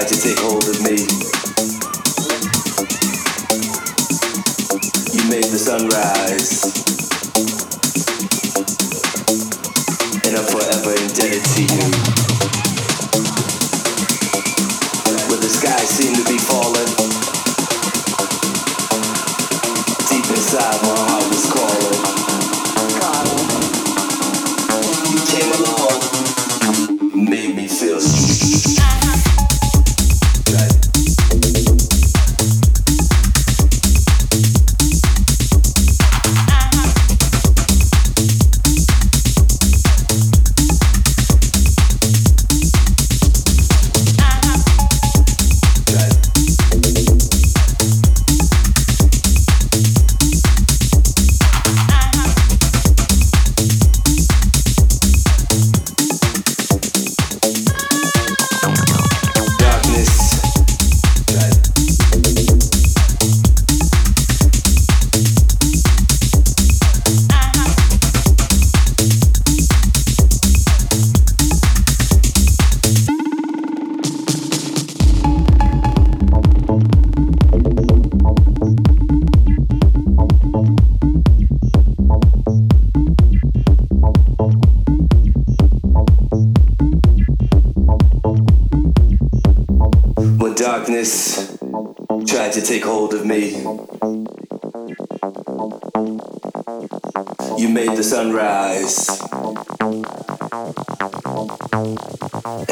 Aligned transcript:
Sky 0.00 0.16
take 0.16 0.38
hold 0.38 0.66
of 0.68 0.80
falling. 0.82 1.29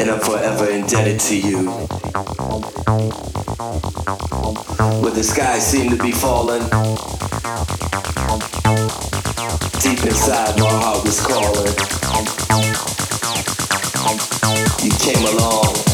I'm 0.09 0.19
forever 0.21 0.67
indebted 0.67 1.19
to 1.19 1.39
you. 1.39 1.69
Where 5.01 5.11
the 5.11 5.23
sky 5.23 5.59
seemed 5.59 5.91
to 5.91 5.97
be 5.97 6.11
falling. 6.11 6.63
Deep 9.81 10.03
inside, 10.05 10.57
my 10.57 10.69
heart 10.81 11.03
was 11.03 11.19
calling. 11.21 11.75
You 14.83 14.91
came 14.97 15.25
along, 15.27 15.88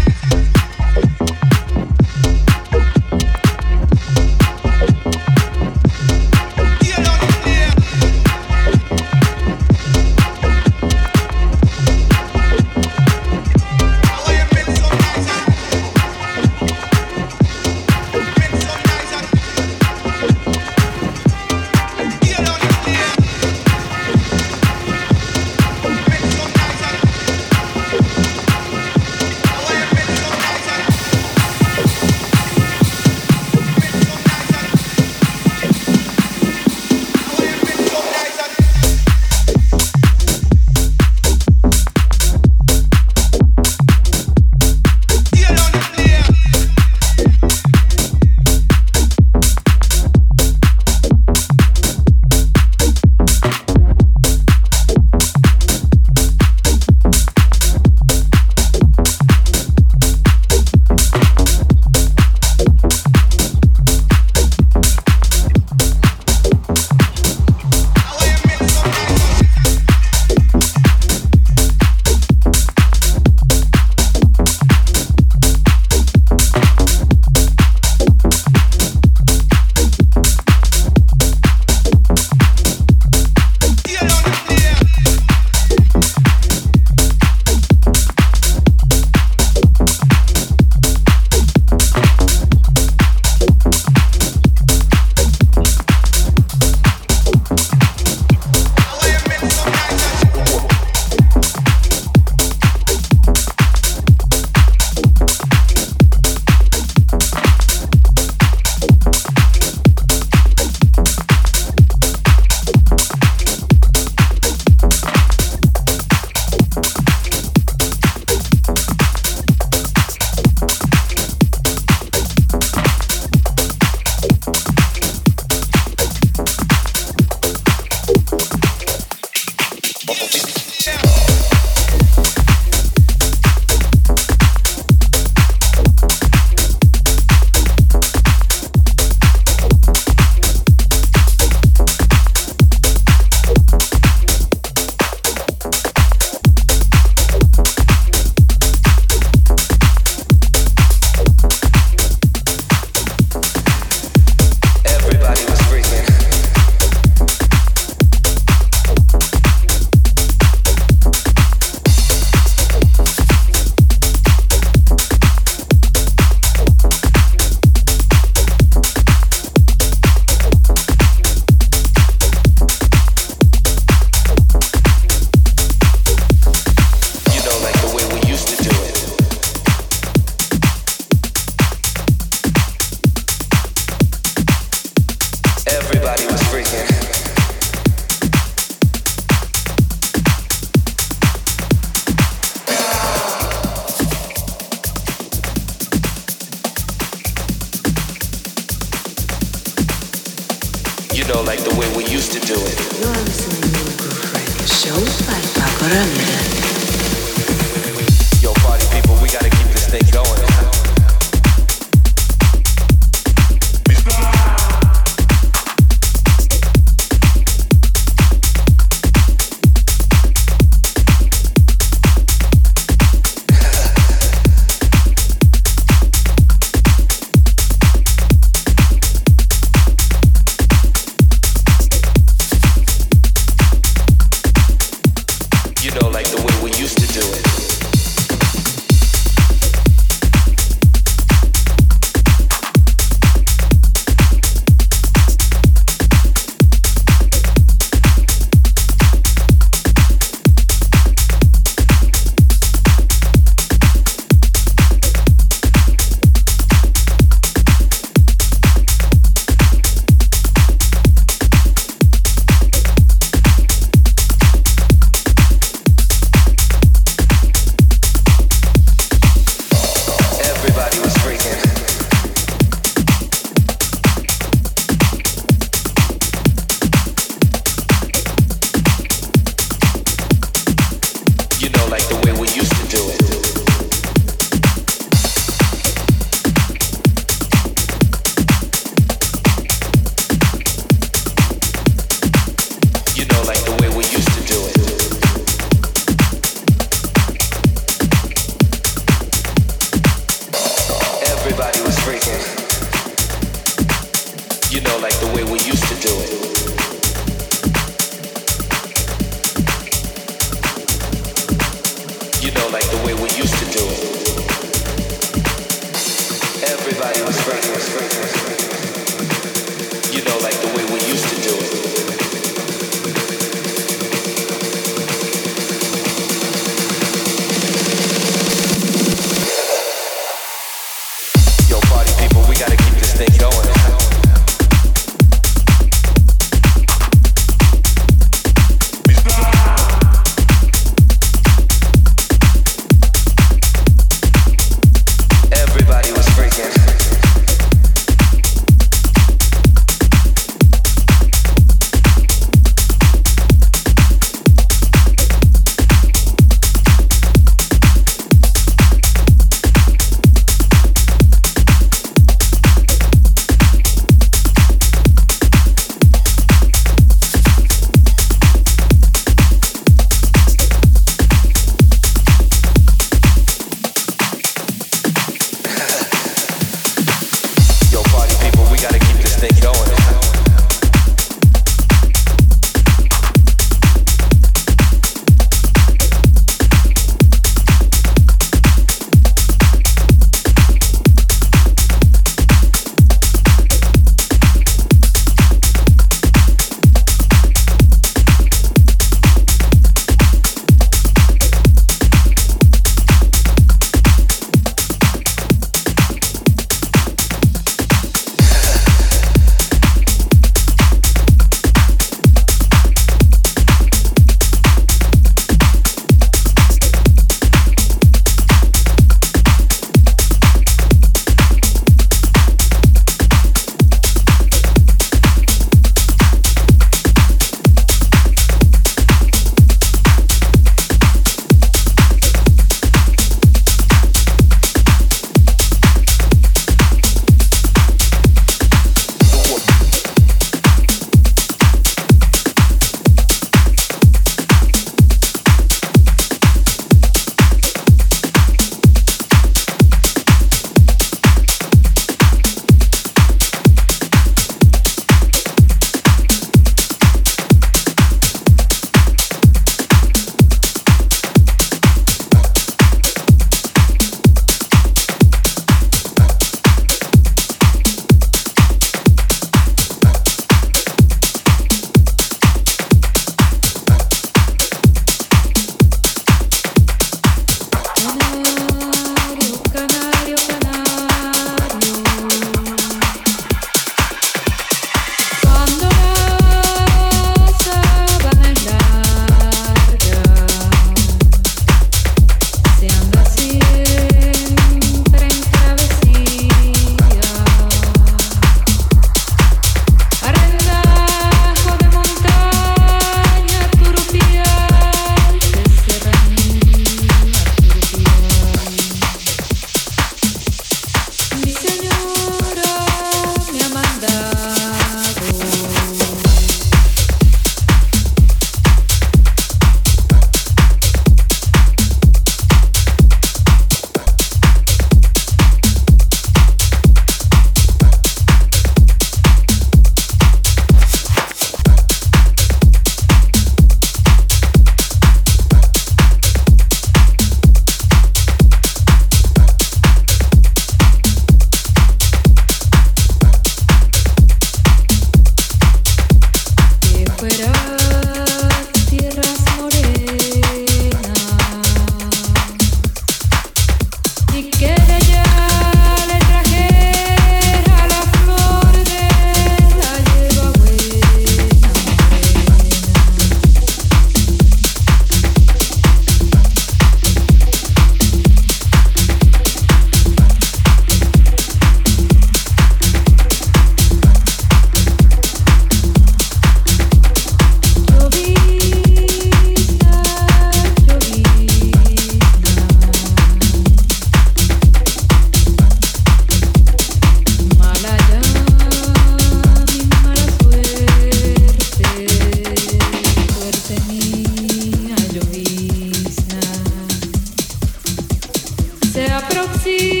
prací. 599.29 600.00